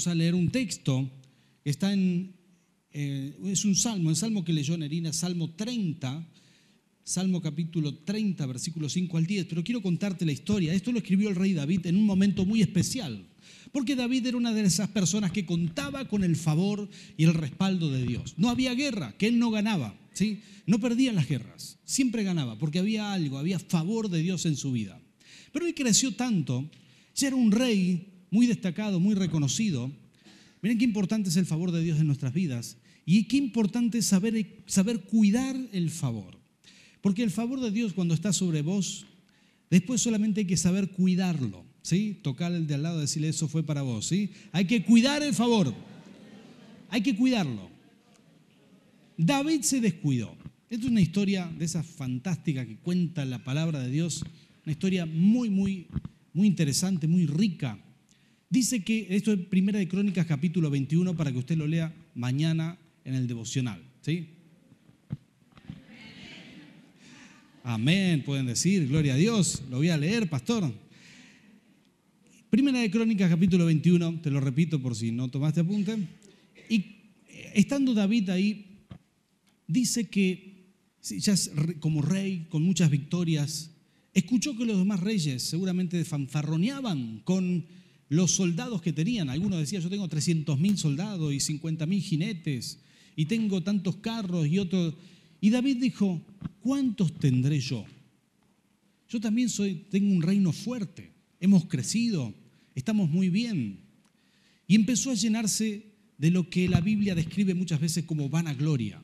[0.00, 1.10] vamos a leer un texto
[1.62, 2.32] está en,
[2.90, 6.26] eh, es un salmo, el salmo que leyó Nerina, Salmo 30,
[7.04, 10.72] Salmo capítulo 30, versículo 5 al 10, pero quiero contarte la historia.
[10.72, 13.26] Esto lo escribió el rey David en un momento muy especial,
[13.72, 17.90] porque David era una de esas personas que contaba con el favor y el respaldo
[17.90, 18.32] de Dios.
[18.38, 20.40] No había guerra, que él no ganaba, ¿sí?
[20.64, 24.72] No perdía las guerras, siempre ganaba, porque había algo, había favor de Dios en su
[24.72, 24.98] vida.
[25.52, 26.70] Pero él creció tanto,
[27.14, 29.90] ya era un rey muy destacado, muy reconocido.
[30.62, 34.06] Miren qué importante es el favor de Dios en nuestras vidas y qué importante es
[34.06, 36.38] saber, saber cuidar el favor.
[37.00, 39.06] Porque el favor de Dios cuando está sobre vos,
[39.70, 42.18] después solamente hay que saber cuidarlo, ¿sí?
[42.22, 44.30] Tocar el de al lado decirle eso fue para vos, ¿sí?
[44.52, 45.74] Hay que cuidar el favor.
[46.90, 47.70] Hay que cuidarlo.
[49.16, 50.36] David se descuidó.
[50.68, 54.24] Esta es una historia de esa fantástica que cuenta la palabra de Dios,
[54.64, 55.88] una historia muy, muy,
[56.32, 57.78] muy interesante, muy rica.
[58.50, 62.76] Dice que, esto es Primera de Crónicas capítulo 21 para que usted lo lea mañana
[63.04, 64.26] en el devocional, ¿sí?
[67.62, 69.62] Amén, pueden decir, gloria a Dios.
[69.70, 70.74] Lo voy a leer, pastor.
[72.50, 75.96] Primera de Crónicas, capítulo 21, te lo repito por si no tomaste apunte.
[76.68, 76.96] Y
[77.54, 78.66] estando David ahí,
[79.68, 81.36] dice que ya
[81.78, 83.70] como rey, con muchas victorias,
[84.12, 87.64] escuchó que los demás reyes seguramente fanfarroneaban con
[88.10, 89.30] los soldados que tenían.
[89.30, 92.78] Algunos decían, yo tengo 300 mil soldados y 50 mil jinetes,
[93.16, 94.94] y tengo tantos carros y otros
[95.40, 96.20] y David dijo,
[96.60, 97.84] ¿cuántos tendré yo?
[99.08, 102.34] Yo también soy, tengo un reino fuerte, hemos crecido,
[102.74, 103.80] estamos muy bien.
[104.66, 105.82] Y empezó a llenarse
[106.18, 109.02] de lo que la Biblia describe muchas veces como vanagloria.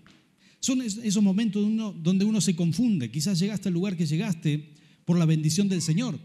[0.60, 1.66] Son esos momentos
[2.02, 3.10] donde uno se confunde.
[3.10, 4.72] Quizás llegaste al lugar que llegaste
[5.04, 6.18] por la bendición del Señor.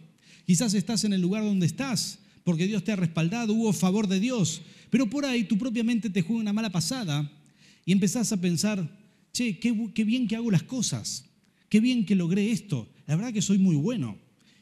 [0.45, 4.19] Quizás estás en el lugar donde estás porque Dios te ha respaldado, hubo favor de
[4.19, 4.61] Dios.
[4.89, 7.31] Pero por ahí tu propia mente te juega una mala pasada
[7.85, 8.89] y empezás a pensar,
[9.33, 11.25] che, qué, bien que hago las cosas,
[11.69, 14.17] qué bien que logré esto, la verdad que soy muy bueno.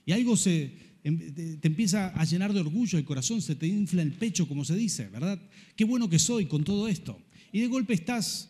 [0.06, 0.72] Y algo se,
[1.03, 4.66] em, te empieza a llenar de orgullo el corazón, se te infla el pecho, como
[4.66, 5.40] se dice, ¿verdad?
[5.75, 7.19] Qué bueno que soy con todo esto.
[7.51, 8.50] Y de golpe estás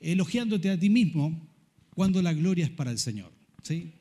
[0.00, 1.48] elogiándote a ti mismo
[1.94, 3.32] cuando la gloria es para el Señor.
[3.62, 3.92] ¿sí?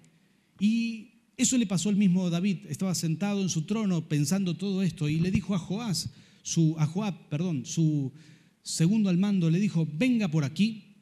[0.59, 1.12] Y
[1.43, 2.65] eso le pasó al mismo David.
[2.69, 6.09] Estaba sentado en su trono pensando todo esto y le dijo a Joás,
[6.41, 8.11] su, Joab, perdón, su
[8.61, 10.93] segundo al mando, le dijo, venga por aquí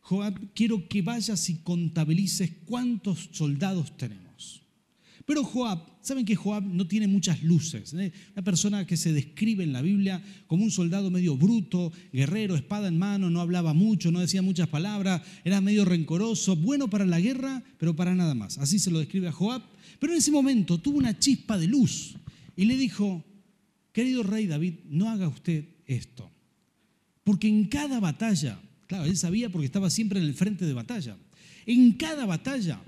[0.00, 4.25] Joab, quiero que vayas y contabilices cuántos soldados tenemos.
[5.26, 7.92] Pero Joab, saben que Joab no tiene muchas luces.
[7.94, 8.12] ¿eh?
[8.32, 12.88] Una persona que se describe en la Biblia como un soldado medio bruto, guerrero, espada
[12.88, 17.20] en mano, no hablaba mucho, no decía muchas palabras, era medio rencoroso, bueno para la
[17.20, 18.56] guerra, pero para nada más.
[18.58, 19.62] Así se lo describe a Joab.
[19.98, 22.14] Pero en ese momento tuvo una chispa de luz
[22.56, 23.24] y le dijo,
[23.92, 26.30] querido rey David, no haga usted esto.
[27.24, 31.16] Porque en cada batalla Claro, él sabía porque estaba siempre en el frente de batalla.
[31.66, 32.80] En cada batalla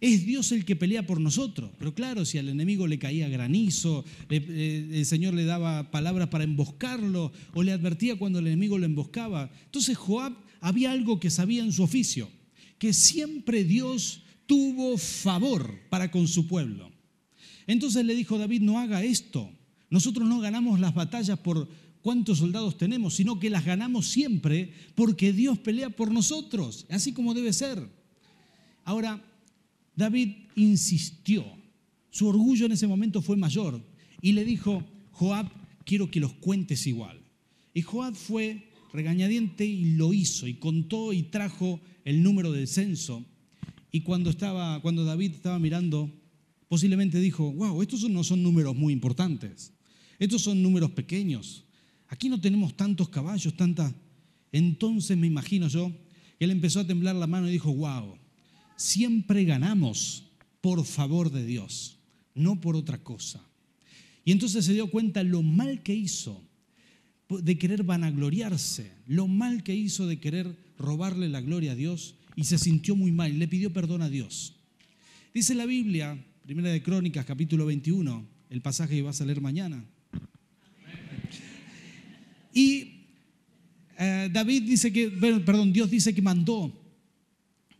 [0.00, 1.70] es Dios el que pelea por nosotros.
[1.78, 7.32] Pero claro, si al enemigo le caía granizo, el Señor le daba palabras para emboscarlo
[7.54, 9.50] o le advertía cuando el enemigo lo emboscaba.
[9.64, 12.30] Entonces Joab había algo que sabía en su oficio,
[12.78, 16.90] que siempre Dios tuvo favor para con su pueblo.
[17.66, 19.50] Entonces le dijo David, no haga esto.
[19.90, 21.68] Nosotros no ganamos las batallas por
[22.02, 27.34] cuántos soldados tenemos, sino que las ganamos siempre porque Dios pelea por nosotros, así como
[27.34, 27.88] debe ser.
[28.84, 29.20] Ahora,
[29.96, 31.44] David insistió,
[32.10, 33.82] su orgullo en ese momento fue mayor
[34.20, 35.50] y le dijo, Joab,
[35.84, 37.20] quiero que los cuentes igual.
[37.72, 43.24] Y Joab fue regañadiente y lo hizo y contó y trajo el número del censo.
[43.90, 46.10] Y cuando, estaba, cuando David estaba mirando,
[46.68, 49.72] posiblemente dijo, wow, estos no son números muy importantes,
[50.18, 51.64] estos son números pequeños.
[52.08, 53.94] Aquí no tenemos tantos caballos, tanta...
[54.52, 55.92] Entonces me imagino yo
[56.38, 58.16] que él empezó a temblar la mano y dijo, wow,
[58.76, 60.24] siempre ganamos
[60.60, 61.98] por favor de Dios,
[62.34, 63.42] no por otra cosa.
[64.24, 66.42] Y entonces se dio cuenta lo mal que hizo
[67.28, 72.44] de querer vanagloriarse, lo mal que hizo de querer robarle la gloria a Dios y
[72.44, 74.54] se sintió muy mal le pidió perdón a Dios.
[75.32, 79.84] Dice la Biblia, Primera de Crónicas, capítulo 21, el pasaje que vas a leer mañana.
[82.54, 83.02] Y
[83.98, 86.72] eh, David dice que, perdón, Dios dice que mandó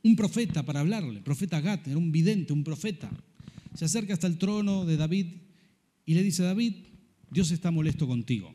[0.07, 3.11] un profeta para hablarle, profeta Gat, era un vidente, un profeta.
[3.75, 5.27] Se acerca hasta el trono de David
[6.05, 6.75] y le dice, David,
[7.31, 8.55] Dios está molesto contigo.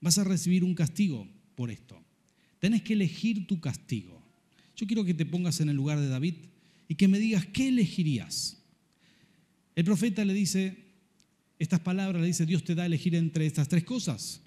[0.00, 2.00] Vas a recibir un castigo por esto.
[2.58, 4.22] Tenés que elegir tu castigo.
[4.76, 6.34] Yo quiero que te pongas en el lugar de David
[6.88, 8.62] y que me digas qué elegirías.
[9.74, 10.76] El profeta le dice
[11.58, 14.42] estas palabras, le dice, Dios te da a elegir entre estas tres cosas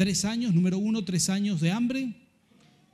[0.00, 2.14] Tres años, número uno, tres años de hambre,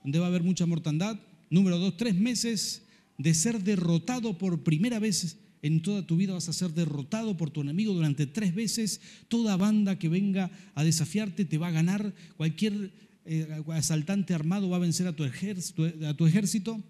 [0.02, 1.16] donde va a haber mucha mortandad.
[1.50, 2.82] Número dos, tres meses
[3.18, 7.50] de ser derrotado por primera vez en toda tu vida vas a ser derrotado por
[7.50, 9.00] tu enemigo durante tres veces.
[9.26, 12.14] Toda banda que venga a desafiarte te va a ganar.
[12.36, 12.92] Cualquier
[13.24, 16.80] eh, asaltante armado va a vencer a tu, a tu ejército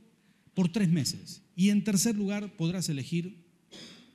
[0.52, 1.42] por tres meses.
[1.54, 3.46] Y en tercer lugar podrás elegir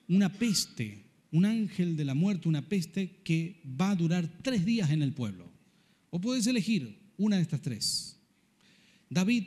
[0.07, 4.91] una peste, un ángel de la muerte, una peste que va a durar tres días
[4.91, 5.49] en el pueblo.
[6.11, 8.17] O puedes elegir una de estas tres.
[9.09, 9.45] David,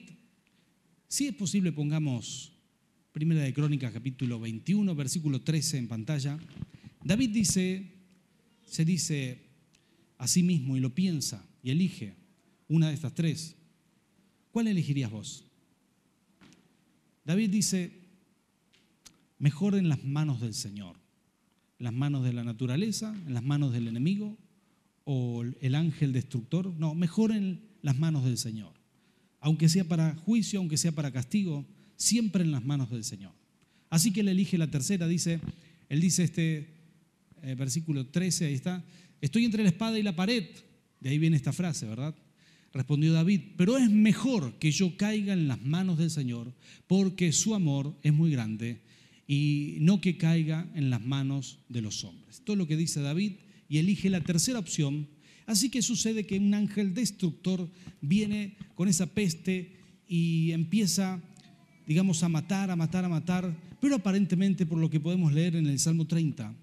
[1.15, 2.51] si es posible pongamos
[3.13, 6.37] Primera de Crónicas capítulo 21, versículo 13 en pantalla.
[7.05, 7.93] David dice,
[8.67, 9.39] se dice
[10.19, 12.17] a sí mismo y lo piensa y elige
[12.67, 13.55] una de estas tres.
[14.51, 15.45] ¿Cuál elegirías vos?
[17.25, 17.93] David dice,
[19.39, 20.97] mejor en las manos del Señor,
[21.79, 24.37] las manos de la naturaleza, en las manos del enemigo
[25.05, 26.75] o el ángel destructor.
[26.75, 28.84] No, mejor en las manos del Señor.
[29.45, 33.33] Aunque sea para juicio, aunque sea para castigo, siempre en las manos del Señor.
[33.91, 35.39] Así que él elige la tercera, dice,
[35.91, 36.71] él dice este
[37.43, 38.83] eh, versículo 13, ahí está,
[39.21, 40.47] estoy entre la espada y la pared,
[40.99, 42.15] de ahí viene esta frase, ¿verdad?
[42.73, 46.55] Respondió David, pero es mejor que yo caiga en las manos del Señor,
[46.87, 48.81] porque su amor es muy grande,
[49.29, 52.41] y no que caiga en las manos de los hombres.
[52.45, 53.35] Todo lo que dice David,
[53.69, 55.07] y elige la tercera opción.
[55.47, 57.69] Así que sucede que un ángel destructor
[58.01, 59.77] viene con esa peste
[60.09, 61.23] y empieza
[61.87, 65.67] digamos, a matar, a matar, a matar, pero aparentemente por lo que podemos leer en
[65.67, 66.55] el Salmo 30,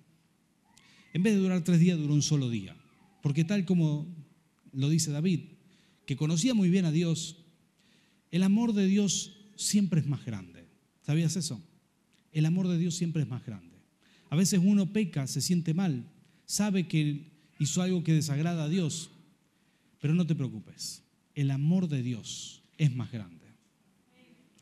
[1.13, 2.75] en vez de durar tres días, duró un solo día.
[3.21, 4.07] Porque tal como
[4.73, 5.41] lo dice David,
[6.05, 7.37] que conocía muy bien a Dios,
[8.31, 10.65] el amor de Dios siempre es más grande.
[11.01, 11.61] ¿Sabías eso?
[12.31, 13.77] El amor de Dios siempre es más grande.
[14.29, 16.09] A veces uno peca, se siente mal,
[16.45, 17.30] sabe que
[17.61, 19.11] hizo algo que desagrada a Dios,
[19.99, 21.03] pero no te preocupes,
[21.35, 23.45] el amor de Dios es más grande.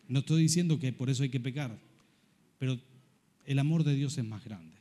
[0.09, 1.79] No estoy diciendo que por eso hay que pecar,
[2.57, 2.77] pero
[3.45, 4.75] el amor de Dios es más grande.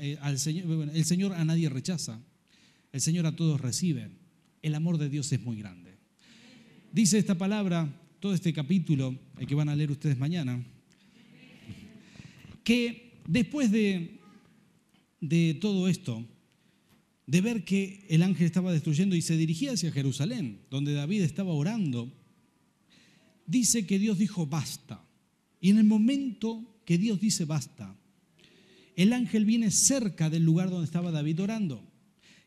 [0.00, 2.18] Eh, el Señor a nadie rechaza,
[2.92, 4.08] el Señor a todos recibe.
[4.62, 5.98] El amor de Dios es muy grande.
[6.92, 10.64] Dice esta palabra, todo este capítulo, el que van a leer ustedes mañana,
[12.64, 14.18] que después de,
[15.20, 16.24] de todo esto,
[17.30, 21.52] de ver que el ángel estaba destruyendo y se dirigía hacia Jerusalén, donde David estaba
[21.52, 22.12] orando,
[23.46, 25.00] dice que Dios dijo basta.
[25.60, 27.96] Y en el momento que Dios dice basta,
[28.96, 31.88] el ángel viene cerca del lugar donde estaba David orando.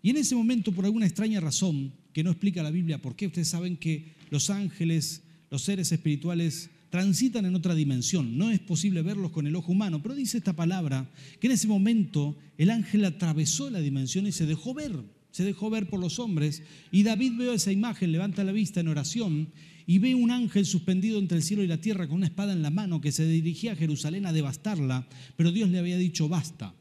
[0.02, 3.28] Y en ese momento, por alguna extraña razón que no explica la Biblia por qué,
[3.28, 8.38] ustedes saben que los ángeles, los seres espirituales, transitan en otra dimensión.
[8.38, 11.10] No es posible verlos con el ojo humano, pero dice esta palabra
[11.40, 14.92] que en ese momento el ángel atravesó la dimensión y se dejó ver,
[15.32, 16.62] se dejó ver por los hombres.
[16.92, 19.50] Y David veo esa imagen, levanta la vista en oración
[19.88, 22.62] y ve un ángel suspendido entre el cielo y la tierra con una espada en
[22.62, 26.76] la mano que se dirigía a Jerusalén a devastarla, pero Dios le había dicho basta.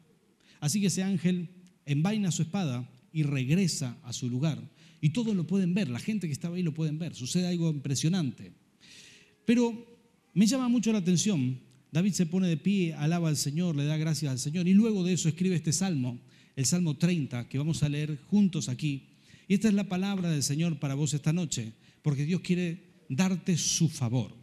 [0.60, 1.48] Así que ese ángel
[1.86, 4.62] envaina su espada y regresa a su lugar.
[5.00, 7.14] Y todos lo pueden ver, la gente que estaba ahí lo pueden ver.
[7.14, 8.52] Sucede algo impresionante.
[9.46, 9.91] Pero
[10.34, 11.60] me llama mucho la atención.
[11.90, 15.04] David se pone de pie, alaba al Señor, le da gracias al Señor y luego
[15.04, 16.18] de eso escribe este salmo,
[16.56, 19.10] el Salmo 30, que vamos a leer juntos aquí.
[19.46, 23.58] Y esta es la palabra del Señor para vos esta noche, porque Dios quiere darte
[23.58, 24.34] su favor.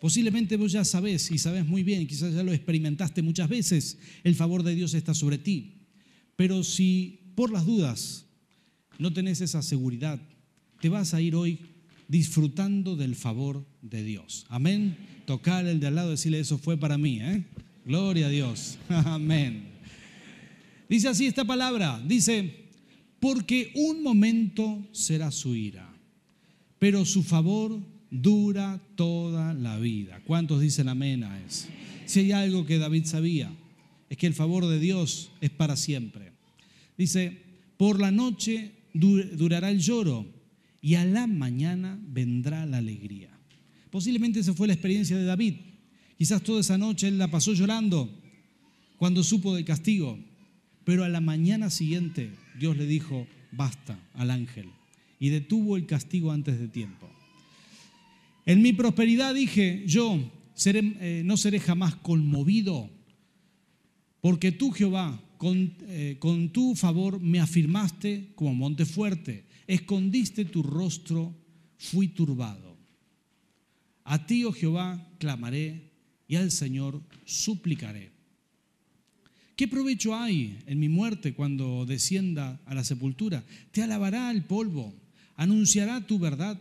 [0.00, 4.34] Posiblemente vos ya sabés y sabés muy bien, quizás ya lo experimentaste muchas veces, el
[4.34, 5.86] favor de Dios está sobre ti.
[6.36, 8.26] Pero si por las dudas
[8.98, 10.20] no tenés esa seguridad,
[10.80, 11.60] te vas a ir hoy
[12.08, 14.46] disfrutando del favor de Dios.
[14.48, 14.96] Amén.
[15.26, 17.20] Tocar el de al lado, decirle eso fue para mí.
[17.20, 17.44] ¿eh?
[17.84, 18.78] Gloria a Dios.
[18.88, 19.68] Amén.
[20.88, 22.64] Dice así esta palabra, dice,
[23.20, 25.86] porque un momento será su ira,
[26.78, 27.78] pero su favor
[28.10, 30.22] dura toda la vida.
[30.24, 31.68] ¿Cuántos dicen amén a eso?
[32.06, 33.52] Si hay algo que David sabía,
[34.08, 36.32] es que el favor de Dios es para siempre.
[36.96, 37.36] Dice,
[37.76, 40.24] por la noche durará el lloro
[40.80, 43.30] y a la mañana vendrá la alegría.
[43.90, 45.54] Posiblemente esa fue la experiencia de David.
[46.16, 48.10] Quizás toda esa noche él la pasó llorando
[48.96, 50.18] cuando supo del castigo,
[50.84, 54.68] pero a la mañana siguiente Dios le dijo, basta al ángel,
[55.20, 57.08] y detuvo el castigo antes de tiempo.
[58.46, 60.18] En mi prosperidad dije, yo
[60.64, 62.90] eh, no seré jamás conmovido,
[64.20, 70.62] porque tú, Jehová, con, eh, con tu favor me afirmaste como monte fuerte, escondiste tu
[70.62, 71.34] rostro,
[71.78, 72.76] fui turbado.
[74.04, 75.90] A ti, oh Jehová, clamaré
[76.26, 78.10] y al Señor suplicaré.
[79.56, 83.44] ¿Qué provecho hay en mi muerte cuando descienda a la sepultura?
[83.72, 84.94] Te alabará el polvo
[85.38, 86.58] anunciará tu verdad.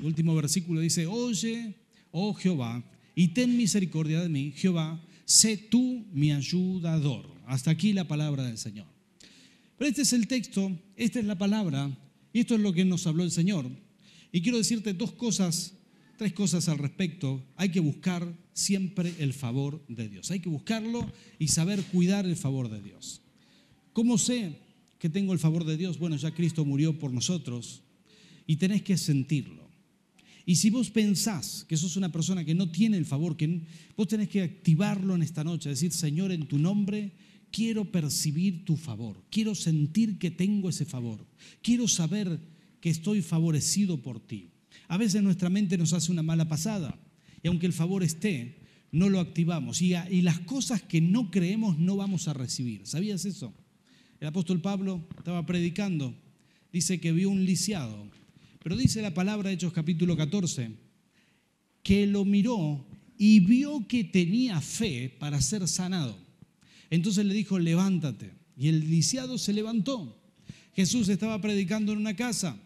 [0.00, 1.74] El último versículo dice, oye,
[2.10, 2.82] oh Jehová,
[3.14, 7.30] y ten misericordia de mí, Jehová, sé tú mi ayudador.
[7.50, 8.86] Hasta aquí la palabra del Señor.
[9.76, 11.90] Pero este es el texto, esta es la palabra,
[12.32, 13.68] y esto es lo que nos habló el Señor.
[14.30, 15.74] Y quiero decirte dos cosas,
[16.16, 17.42] tres cosas al respecto.
[17.56, 20.30] Hay que buscar siempre el favor de Dios.
[20.30, 23.20] Hay que buscarlo y saber cuidar el favor de Dios.
[23.92, 24.56] ¿Cómo sé
[25.00, 25.98] que tengo el favor de Dios?
[25.98, 27.82] Bueno, ya Cristo murió por nosotros
[28.46, 29.68] y tenés que sentirlo.
[30.46, 33.36] Y si vos pensás que sos una persona que no tiene el favor,
[33.96, 37.10] vos tenés que activarlo en esta noche, decir, Señor, en tu nombre
[37.50, 41.26] quiero percibir tu favor, quiero sentir que tengo ese favor,
[41.62, 42.40] quiero saber
[42.80, 44.50] que estoy favorecido por ti.
[44.88, 46.98] A veces nuestra mente nos hace una mala pasada
[47.42, 48.58] y aunque el favor esté,
[48.92, 49.92] no lo activamos y,
[50.22, 52.86] las cosas que no creemos no vamos a recibir.
[52.86, 53.54] ¿Sabías eso?
[54.18, 56.14] El apóstol Pablo estaba predicando,
[56.72, 58.10] dice que vio un lisiado,
[58.62, 60.72] pero dice la palabra Hechos capítulo 14,
[61.82, 66.29] que lo miró y vio que tenía fe para ser sanado.
[66.90, 68.32] Entonces le dijo, levántate.
[68.56, 70.20] Y el lisiado se levantó.
[70.74, 72.60] Jesús estaba predicando en una casa.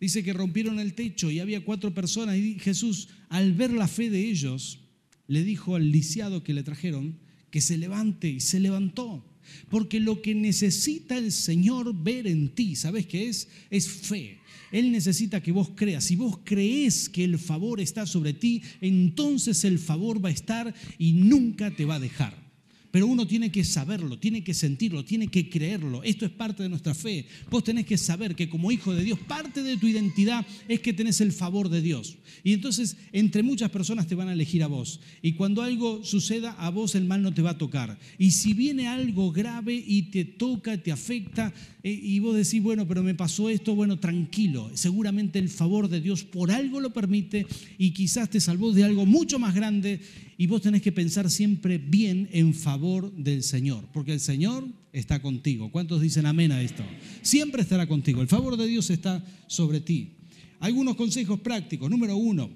[0.00, 2.36] Dice que rompieron el techo y había cuatro personas.
[2.36, 4.78] Y Jesús, al ver la fe de ellos,
[5.26, 7.18] le dijo al lisiado que le trajeron
[7.50, 9.26] que se levante y se levantó.
[9.68, 13.48] Porque lo que necesita el Señor ver en ti, ¿sabes qué es?
[13.68, 14.38] Es fe.
[14.70, 16.04] Él necesita que vos creas.
[16.04, 20.72] Si vos crees que el favor está sobre ti, entonces el favor va a estar
[20.98, 22.49] y nunca te va a dejar.
[22.90, 26.02] Pero uno tiene que saberlo, tiene que sentirlo, tiene que creerlo.
[26.02, 27.26] Esto es parte de nuestra fe.
[27.50, 30.92] Vos tenés que saber que como hijo de Dios, parte de tu identidad es que
[30.92, 32.16] tenés el favor de Dios.
[32.42, 35.00] Y entonces entre muchas personas te van a elegir a vos.
[35.22, 37.98] Y cuando algo suceda, a vos el mal no te va a tocar.
[38.18, 42.86] Y si viene algo grave y te toca, te afecta, eh, y vos decís, bueno,
[42.86, 44.70] pero me pasó esto, bueno, tranquilo.
[44.74, 47.46] Seguramente el favor de Dios por algo lo permite
[47.78, 50.00] y quizás te salvó de algo mucho más grande
[50.40, 55.20] y vos tenés que pensar siempre bien en favor del Señor, porque el Señor está
[55.20, 55.70] contigo.
[55.70, 56.82] ¿Cuántos dicen amén a esto?
[57.20, 58.22] Siempre estará contigo.
[58.22, 60.14] El favor de Dios está sobre ti.
[60.58, 61.90] Algunos consejos prácticos.
[61.90, 62.48] Número uno,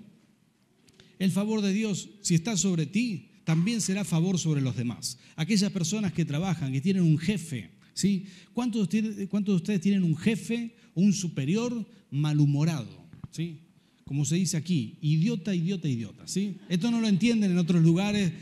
[1.18, 5.18] el favor de Dios, si está sobre ti, también será favor sobre los demás.
[5.36, 8.24] Aquellas personas que trabajan, que tienen un jefe, ¿sí?
[8.54, 8.88] ¿Cuántos,
[9.28, 13.04] ¿Cuántos de ustedes tienen un jefe, un superior malhumorado?
[13.30, 13.58] ¿sí?
[14.04, 16.26] Como se dice aquí, idiota, idiota, idiota.
[16.26, 16.58] ¿sí?
[16.68, 18.32] Esto no lo entienden en otros lugares,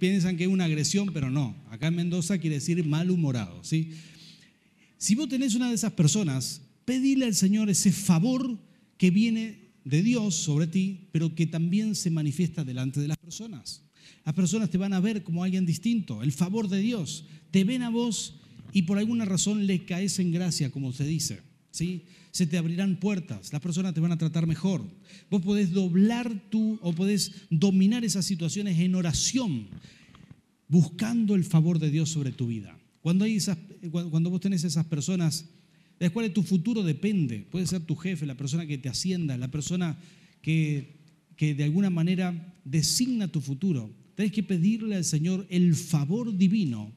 [0.00, 1.56] piensan que es una agresión, pero no.
[1.70, 3.62] Acá en Mendoza quiere decir malhumorado.
[3.62, 3.92] ¿sí?
[4.98, 8.58] Si vos tenés una de esas personas, pedile al Señor ese favor
[8.96, 13.82] que viene de Dios sobre ti, pero que también se manifiesta delante de las personas.
[14.24, 17.24] Las personas te van a ver como alguien distinto, el favor de Dios.
[17.50, 18.36] Te ven a vos
[18.72, 21.40] y por alguna razón le caes en gracia, como se dice.
[21.72, 22.04] ¿Sí?
[22.30, 24.84] Se te abrirán puertas, las personas te van a tratar mejor.
[25.28, 29.66] Vos podés doblar tú o podés dominar esas situaciones en oración,
[30.68, 32.78] buscando el favor de Dios sobre tu vida.
[33.00, 33.58] Cuando, hay esas,
[33.90, 35.46] cuando vos tenés esas personas
[35.98, 39.36] de las cuales tu futuro depende, puede ser tu jefe, la persona que te ascienda,
[39.36, 39.98] la persona
[40.40, 41.00] que,
[41.36, 46.92] que de alguna manera designa tu futuro, tenés que pedirle al Señor el favor divino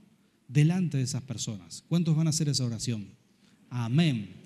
[0.48, 1.84] delante de esas personas.
[1.88, 3.08] ¿Cuántos van a hacer esa oración?
[3.70, 4.44] Amén.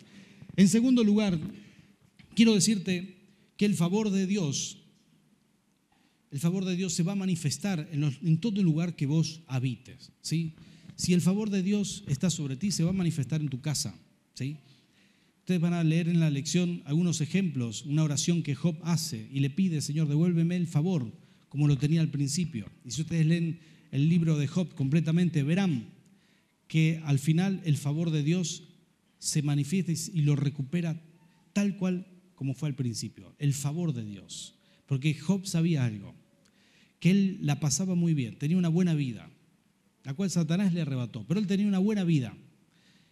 [0.56, 1.40] En segundo lugar,
[2.36, 3.18] quiero decirte
[3.58, 4.78] que el favor de Dios,
[6.32, 10.12] el favor de Dios se va a manifestar en, todo lugar que vos habites.
[10.22, 10.56] ¿sí?
[10.96, 13.98] Si el favor de Dios está sobre ti, se va a manifestar en tu casa.
[14.34, 14.58] ¿sí?
[15.40, 19.40] Ustedes van a leer en la lección algunos ejemplos, una oración que Job hace y
[19.40, 21.12] le pide, Señor, devuélveme el favor,
[21.50, 22.70] como lo tenía al principio.
[22.86, 23.60] Y si ustedes leen
[23.92, 25.90] el libro de Job completamente, verán
[26.68, 28.69] que al final el favor de Dios
[29.20, 31.00] se manifiesta y lo recupera
[31.54, 32.08] tal cual
[32.40, 34.56] como fue al principio, el favor de Dios.
[34.86, 36.16] Porque Job sabía algo,
[37.02, 39.30] que él la pasaba muy bien, tenía una buena vida,
[40.06, 42.34] la cual Satanás le arrebató, pero él tenía una buena vida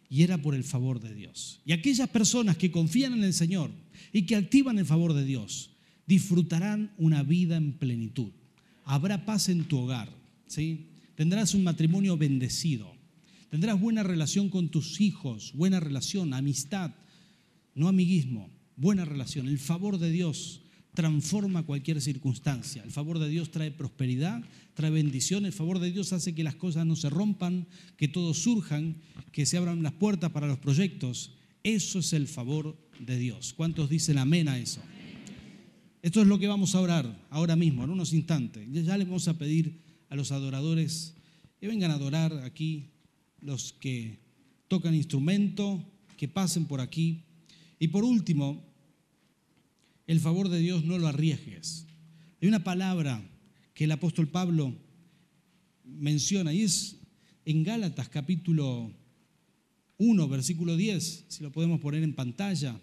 [0.09, 1.59] y era por el favor de Dios.
[1.65, 3.69] Y aquellas personas que confían en el Señor
[4.13, 5.71] y que activan el favor de Dios,
[6.05, 8.31] disfrutarán una vida en plenitud.
[8.85, 10.09] Habrá paz en tu hogar,
[10.47, 10.87] ¿sí?
[11.15, 12.95] Tendrás un matrimonio bendecido.
[13.49, 16.91] Tendrás buena relación con tus hijos, buena relación, amistad,
[17.75, 19.47] no amiguismo, buena relación.
[19.47, 20.61] El favor de Dios
[20.93, 22.83] transforma cualquier circunstancia.
[22.83, 25.45] El favor de Dios trae prosperidad, trae bendición.
[25.45, 28.97] El favor de Dios hace que las cosas no se rompan, que todos surjan,
[29.31, 31.33] que se abran las puertas para los proyectos.
[31.63, 33.53] Eso es el favor de Dios.
[33.53, 34.81] ¿Cuántos dicen amén a eso?
[36.01, 38.67] Esto es lo que vamos a orar ahora mismo, en unos instantes.
[38.71, 41.13] Ya le vamos a pedir a los adoradores
[41.59, 42.89] que vengan a adorar aquí
[43.41, 44.19] los que
[44.67, 45.83] tocan instrumento,
[46.17, 47.23] que pasen por aquí
[47.79, 48.63] Y por último,
[50.07, 51.85] el favor de Dios no lo arriesgues.
[52.41, 53.21] Hay una palabra
[53.75, 54.73] que el apóstol Pablo
[55.83, 56.97] menciona y es
[57.45, 58.91] en Gálatas capítulo
[59.99, 62.79] 1, versículo 10, si lo podemos poner en pantalla.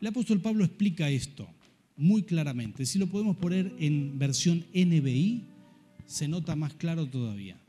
[0.00, 1.48] El apóstol Pablo explica esto
[1.96, 2.84] muy claramente.
[2.84, 5.44] Si lo podemos poner en versión NBI,
[6.06, 7.63] se nota más claro todavía.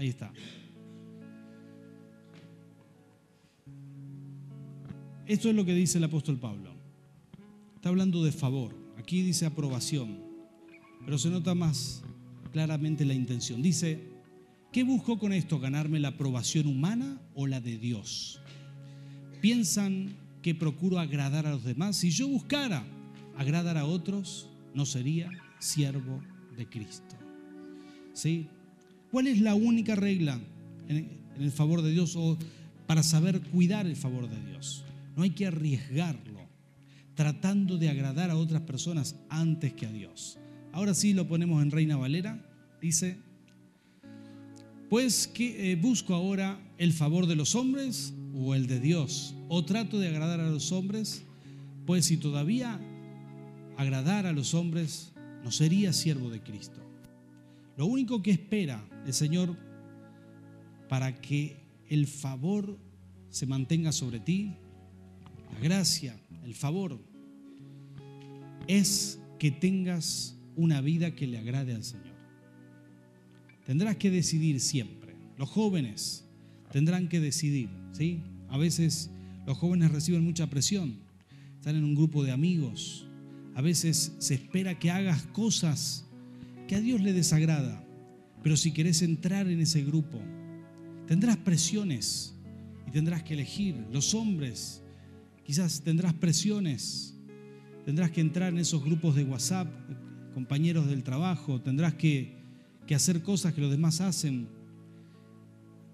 [0.00, 0.32] Ahí está.
[5.26, 6.72] Esto es lo que dice el apóstol Pablo.
[7.74, 8.74] Está hablando de favor.
[8.96, 10.18] Aquí dice aprobación,
[11.04, 12.02] pero se nota más
[12.50, 13.60] claramente la intención.
[13.60, 14.08] Dice,
[14.72, 15.60] ¿qué busco con esto?
[15.60, 18.40] ¿Ganarme la aprobación humana o la de Dios?
[19.42, 21.96] ¿Piensan que procuro agradar a los demás?
[21.96, 22.86] Si yo buscara
[23.36, 26.22] agradar a otros, no sería siervo
[26.56, 27.16] de Cristo.
[28.14, 28.48] ¿Sí?
[29.10, 30.40] ¿Cuál es la única regla
[30.88, 32.38] en el favor de Dios o
[32.86, 34.84] para saber cuidar el favor de Dios?
[35.16, 36.30] No hay que arriesgarlo
[37.14, 40.38] tratando de agradar a otras personas antes que a Dios.
[40.72, 42.42] Ahora sí lo ponemos en Reina Valera.
[42.80, 43.18] Dice,
[44.88, 49.64] pues que eh, busco ahora el favor de los hombres o el de Dios, o
[49.64, 51.24] trato de agradar a los hombres,
[51.84, 52.80] pues si todavía
[53.76, 55.12] agradar a los hombres,
[55.44, 56.80] no sería siervo de Cristo.
[57.76, 59.56] Lo único que espera el Señor
[60.88, 61.56] para que
[61.88, 62.78] el favor
[63.30, 64.56] se mantenga sobre ti,
[65.52, 66.98] la gracia, el favor,
[68.66, 72.14] es que tengas una vida que le agrade al Señor.
[73.64, 75.14] Tendrás que decidir siempre.
[75.38, 76.28] Los jóvenes
[76.72, 78.22] tendrán que decidir, ¿sí?
[78.48, 79.10] A veces
[79.46, 80.98] los jóvenes reciben mucha presión.
[81.56, 83.06] Están en un grupo de amigos.
[83.54, 86.09] A veces se espera que hagas cosas
[86.70, 87.84] que a Dios le desagrada.
[88.44, 90.20] Pero si querés entrar en ese grupo,
[91.08, 92.38] tendrás presiones
[92.86, 93.74] y tendrás que elegir.
[93.90, 94.80] Los hombres,
[95.42, 97.18] quizás tendrás presiones.
[97.84, 99.66] Tendrás que entrar en esos grupos de WhatsApp,
[100.32, 101.60] compañeros del trabajo.
[101.60, 102.38] Tendrás que,
[102.94, 104.46] hacer cosas que los demás hacen.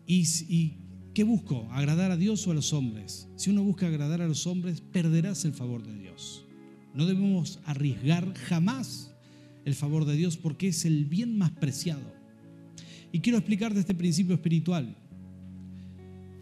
[0.06, 0.76] Y, y
[1.14, 1.66] ¿Qué busco?
[1.72, 3.30] ¿Agradar a Dios o a los hombres?
[3.36, 6.44] Si uno busca agradar a los hombres, perderás el favor de Dios.
[6.92, 9.15] No debemos arriesgar jamás
[9.66, 12.14] el favor de Dios porque es el bien más preciado.
[13.12, 14.96] Y quiero explicarte este principio espiritual.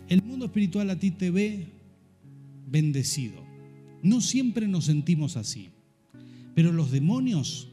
[0.08, 1.72] El mundo espiritual a ti te ve
[2.68, 3.42] bendecido.
[4.02, 5.70] No siempre nos sentimos así,
[6.54, 7.70] pero los demonios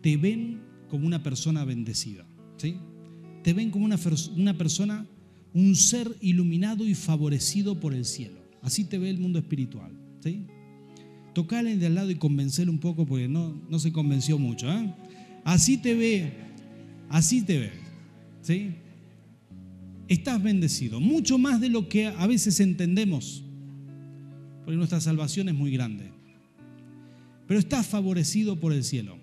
[0.00, 2.24] te ven como una persona bendecida.
[2.56, 2.76] ¿sí?
[3.42, 3.98] Te ven como una,
[4.36, 5.06] una persona
[5.52, 8.40] un ser iluminado y favorecido por el cielo.
[8.62, 9.92] Así te ve el mundo espiritual.
[10.22, 10.46] ¿sí?
[11.32, 14.70] Tocale de al lado y convencerle un poco porque no, no se convenció mucho.
[14.70, 14.94] ¿eh?
[15.44, 16.32] Así te ve,
[17.08, 17.72] así te ve.
[18.42, 18.74] ¿sí?
[20.08, 23.42] Estás bendecido, mucho más de lo que a veces entendemos,
[24.64, 26.10] porque nuestra salvación es muy grande.
[27.46, 29.16] Pero estás favorecido por el cielo.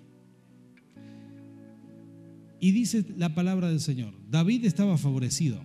[2.59, 5.61] Y dice la palabra del Señor, David estaba favorecido.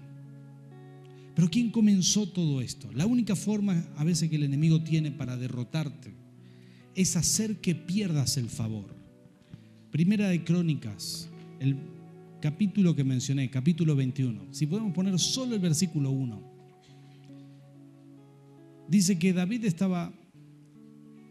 [1.35, 2.93] Pero ¿quién comenzó todo esto?
[2.93, 6.24] La única forma a veces que el enemigo tiene para derrotarte
[6.95, 8.95] es hacer que pierdas el favor.
[9.91, 11.29] Primera de Crónicas,
[11.61, 11.77] el
[12.41, 14.53] capítulo que mencioné, capítulo 21.
[14.53, 16.55] Si podemos poner solo el versículo 1.
[18.89, 20.13] Dice que David estaba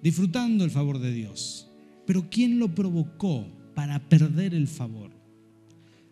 [0.01, 1.69] disfrutando el favor de Dios.
[2.05, 5.11] Pero ¿quién lo provocó para perder el favor?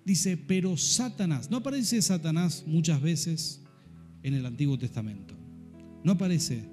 [0.05, 3.61] Dice, pero Satanás, ¿no aparece Satanás muchas veces?
[4.23, 5.35] en el Antiguo Testamento.
[6.03, 6.63] No aparece.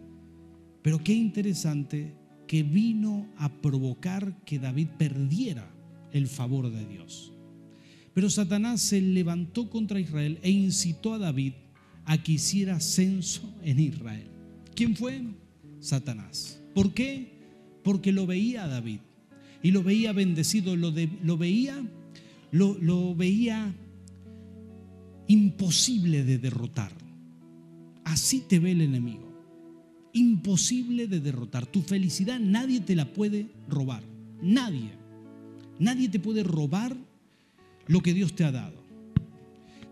[0.83, 2.15] Pero qué interesante
[2.49, 5.71] que vino a provocar que David perdiera
[6.13, 7.33] el favor de Dios.
[8.15, 11.53] Pero Satanás se levantó contra Israel e incitó a David
[12.07, 14.29] a que hiciera censo en Israel.
[14.75, 15.23] ¿Quién fue?
[15.79, 16.61] Satanás.
[16.75, 17.39] ¿Por qué?
[17.85, 19.01] Porque lo veía a David
[19.63, 20.91] y lo veía bendecido, lo,
[21.37, 21.87] veía,
[22.51, 23.75] lo veía
[25.27, 26.93] imposible de derrotar.
[28.05, 29.28] Así te ve el enemigo.
[30.13, 31.67] Imposible de derrotar.
[31.67, 34.03] Tu felicidad nadie te la puede robar.
[34.43, 34.93] Nadie.
[35.79, 36.97] Nadie te puede robar
[37.87, 38.83] lo que Dios te ha dado.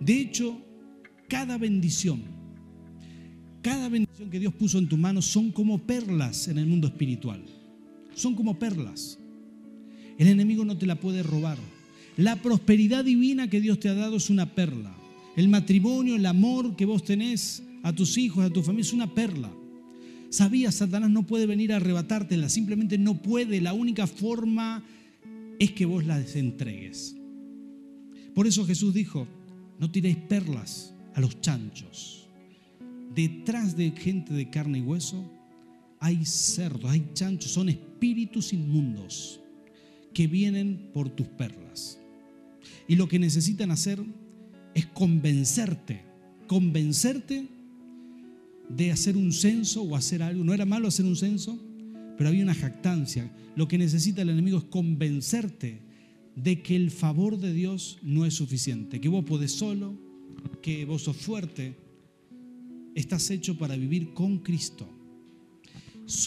[0.01, 0.61] De hecho,
[1.29, 2.23] cada bendición,
[3.63, 7.43] cada bendición que Dios puso en tu mano son como perlas en el mundo espiritual.
[8.15, 9.19] Son como perlas.
[10.19, 11.59] El enemigo no te la puede robar.
[12.17, 14.97] La prosperidad divina que Dios te ha dado es una perla.
[15.37, 19.15] El matrimonio, el amor que vos tenés, a tus hijos, a tu familia, es una
[19.15, 19.53] perla.
[20.37, 23.63] Sabías, Satanás no puede venir a arrebatártela, simplemente no puede.
[23.63, 24.85] La única forma
[25.59, 27.17] es que vos la desentregues.
[28.35, 29.27] Por eso Jesús dijo,
[29.79, 32.29] no tiréis perlas a los chanchos.
[33.15, 35.25] detrás de gente de carne y hueso
[36.01, 39.41] hay cerdos, hay chanchos, son espíritus inmundos
[40.13, 41.99] que vienen por tus perlas.
[42.87, 44.05] Y lo que necesitan hacer
[44.75, 46.03] es convencerte,
[46.47, 47.56] convencerte
[48.69, 50.45] de hacer un censo o hacer algo.
[50.45, 51.59] No era malo hacer un censo,
[52.17, 53.31] pero había una jactancia.
[53.55, 55.81] Lo que necesita el enemigo es convencerte
[56.35, 59.99] de que el favor de Dios no es suficiente, que vos podés solo,
[60.63, 61.77] que vos sos fuerte,
[62.95, 64.89] estás hecho para vivir con Cristo.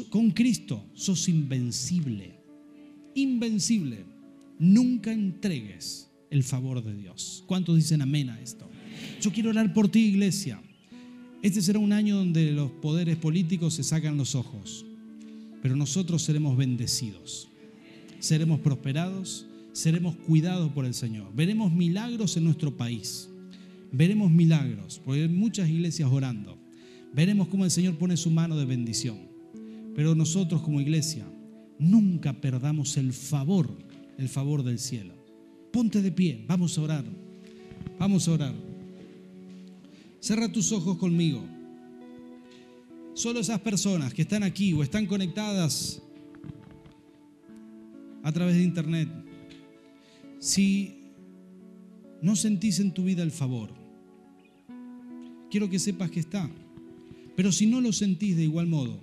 [0.10, 2.40] Con Cristo sos invencible,
[3.16, 4.06] invencible.
[4.58, 7.44] Nunca entregues el favor de Dios.
[7.48, 8.70] ¿Cuántos dicen amén a esto?
[9.22, 10.62] Yo quiero orar por ti, iglesia.
[11.42, 14.86] Este será un año donde los poderes políticos se sacan los ojos,
[15.62, 17.48] pero nosotros seremos bendecidos,
[18.20, 21.34] seremos prosperados, seremos cuidados por el Señor.
[21.34, 23.30] Veremos milagros en nuestro país,
[23.92, 26.58] veremos milagros, porque hay muchas iglesias orando.
[27.14, 29.18] Veremos cómo el Señor pone su mano de bendición.
[29.96, 31.26] Pero nosotros como iglesia
[31.80, 33.70] nunca perdamos el favor,
[34.18, 35.14] el favor del cielo.
[35.72, 37.06] Ponte de pie, vamos a orar.
[37.98, 38.69] Vamos a orar.
[40.20, 41.42] Cierra tus ojos conmigo.
[43.14, 46.02] Solo esas personas que están aquí o están conectadas
[48.24, 49.10] a través de internet,
[50.40, 50.96] si
[52.22, 53.70] no sentís en tu vida el favor,
[55.50, 56.50] quiero que sepas que está.
[57.36, 59.00] Pero si no lo sentís de igual modo,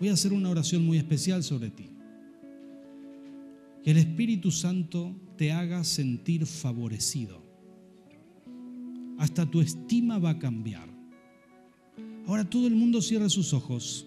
[0.00, 1.90] voy a hacer una oración muy especial sobre ti.
[3.84, 7.41] Que el Espíritu Santo te haga sentir favorecido
[9.22, 10.88] hasta tu estima va a cambiar.
[12.26, 14.04] Ahora todo el mundo cierra sus ojos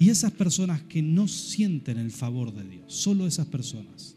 [0.00, 4.16] y esas personas que no sienten el favor de Dios, solo esas personas,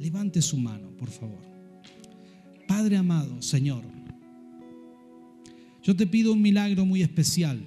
[0.00, 1.38] levante su mano, por favor.
[2.66, 3.84] Padre amado, Señor,
[5.84, 7.64] yo te pido un milagro muy especial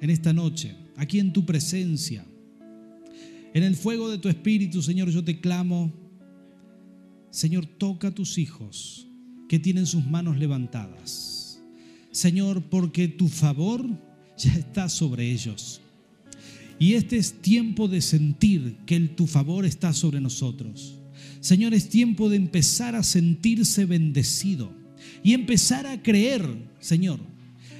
[0.00, 2.24] en esta noche, aquí en tu presencia.
[3.52, 5.92] En el fuego de tu espíritu, Señor, yo te clamo,
[7.30, 9.08] Señor, toca a tus hijos
[9.48, 11.60] que tienen sus manos levantadas.
[12.10, 13.86] Señor, porque tu favor
[14.36, 15.80] ya está sobre ellos.
[16.78, 20.98] Y este es tiempo de sentir que el, tu favor está sobre nosotros.
[21.40, 24.72] Señor, es tiempo de empezar a sentirse bendecido
[25.22, 26.42] y empezar a creer,
[26.80, 27.20] Señor,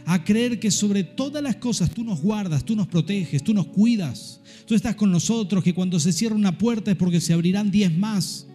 [0.07, 3.66] a creer que sobre todas las cosas tú nos guardas, tú nos proteges, tú nos
[3.66, 7.70] cuidas, tú estás con nosotros, que cuando se cierra una puerta es porque se abrirán
[7.70, 8.46] diez más.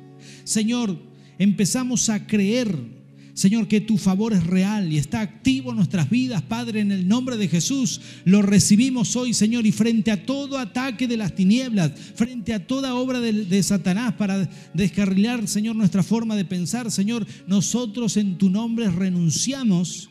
[0.44, 0.98] Señor,
[1.38, 2.99] empezamos a creer
[3.34, 7.08] Señor, que tu favor es real y está activo en nuestras vidas, Padre, en el
[7.08, 8.02] nombre de Jesús.
[8.26, 12.96] Lo recibimos hoy, Señor, y frente a todo ataque de las tinieblas, frente a toda
[12.96, 18.90] obra de, Satanás para descarrilar, Señor, nuestra forma de pensar, Señor, nosotros en tu nombre
[18.90, 20.10] renunciamos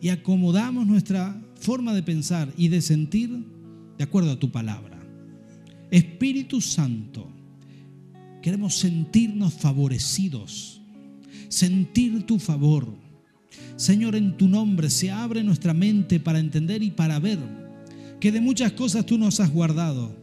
[0.00, 3.44] y acomodamos nuestra forma de pensar y de sentir
[3.98, 4.98] de acuerdo a tu palabra.
[5.90, 7.30] Espíritu Santo,
[8.42, 10.80] queremos sentirnos favorecidos
[11.48, 12.88] sentir tu favor.
[13.76, 17.38] Señor, en tu nombre se abre nuestra mente para entender y para ver
[18.20, 20.16] que de muchas cosas tú nos has guardado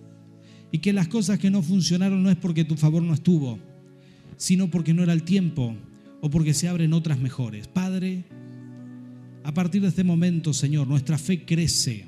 [0.72, 3.60] y que las cosas que no funcionaron no es porque tu favor no estuvo,
[4.38, 5.76] sino porque no era el tiempo
[6.22, 7.68] o porque se abren otras mejores.
[7.68, 8.26] Padre,
[9.44, 12.06] a partir de este momento, Señor, nuestra fe crece,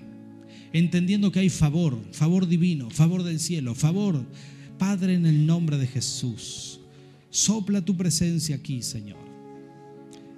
[0.73, 4.25] entendiendo que hay favor, favor divino, favor del cielo, favor,
[4.80, 6.80] Padre, en el nombre de Jesús.
[7.35, 9.17] Sopla tu presencia aquí, Señor.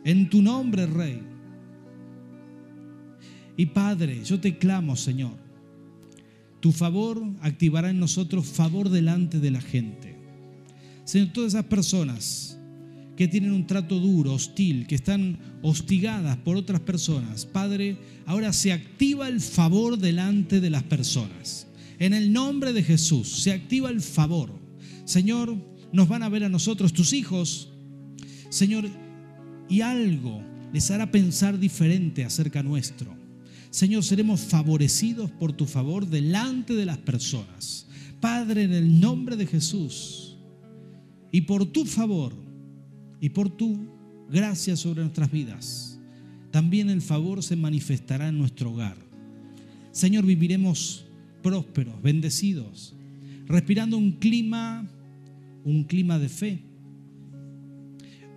[0.03, 1.21] En tu nombre, Rey.
[3.55, 5.37] Y Padre, yo te clamo, Señor.
[6.59, 10.15] Tu favor activará en nosotros favor delante de la gente.
[11.03, 12.57] Señor, todas esas personas
[13.15, 18.73] que tienen un trato duro, hostil, que están hostigadas por otras personas, Padre, ahora se
[18.73, 21.67] activa el favor delante de las personas.
[21.99, 24.51] En el nombre de Jesús se activa el favor.
[25.05, 27.69] Señor, nos van a ver a nosotros, tus hijos,
[28.49, 28.85] Señor,
[29.69, 30.41] y algo
[30.73, 33.15] les hará pensar diferente acerca nuestro.
[33.69, 37.87] Señor, seremos favorecidos por tu favor delante de las personas.
[38.19, 40.37] Padre, en el nombre de Jesús,
[41.31, 42.33] y por tu favor
[43.19, 43.77] y por tu
[44.29, 45.99] gracia sobre nuestras vidas,
[46.51, 48.97] también el favor se manifestará en nuestro hogar.
[49.91, 51.05] Señor, viviremos
[51.43, 52.95] prósperos, bendecidos,
[53.45, 54.87] respirando un clima
[55.67, 56.63] un clima de fe,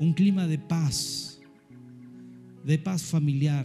[0.01, 1.41] un clima de paz,
[2.65, 3.65] de paz familiar,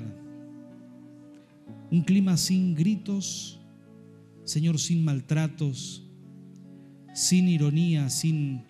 [1.90, 3.60] un clima sin gritos,
[4.44, 6.08] Señor, sin maltratos,
[7.16, 8.62] sin ironía, sin,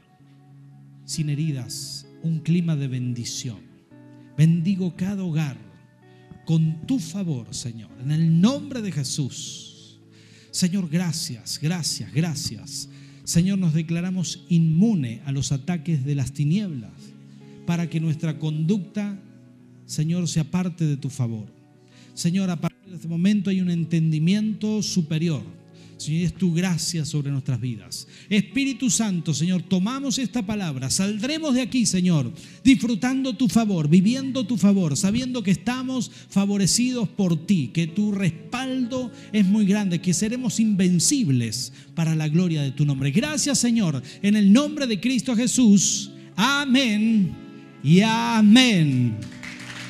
[1.03, 3.59] sin heridas, un clima de bendición.
[4.37, 5.57] Bendigo cada hogar
[6.45, 9.99] con tu favor, Señor, en el nombre de Jesús.
[10.51, 12.89] Señor, gracias, gracias, gracias.
[13.25, 16.91] Señor, nos declaramos inmune a los ataques de las tinieblas
[17.65, 19.19] para que nuestra conducta,
[19.87, 21.47] Señor, sea parte de tu favor.
[22.13, 25.41] Señor, a partir de este momento hay un entendimiento superior
[25.97, 28.07] Señor, es tu gracia sobre nuestras vidas.
[28.29, 32.31] Espíritu Santo, Señor, tomamos esta palabra, saldremos de aquí, Señor,
[32.63, 39.11] disfrutando tu favor, viviendo tu favor, sabiendo que estamos favorecidos por ti, que tu respaldo
[39.31, 43.11] es muy grande, que seremos invencibles para la gloria de tu nombre.
[43.11, 46.11] Gracias, Señor, en el nombre de Cristo Jesús.
[46.35, 47.33] Amén
[47.83, 49.15] y amén.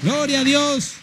[0.04, 0.96] Gloria a Dios.